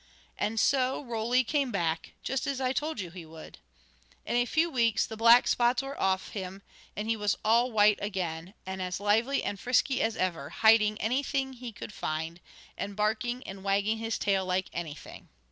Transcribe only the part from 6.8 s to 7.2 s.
and he